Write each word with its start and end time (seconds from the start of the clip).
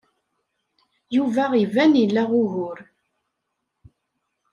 Yuba 1.15 1.43
iban 1.63 1.93
ila 2.03 2.23
ugur. 2.41 2.77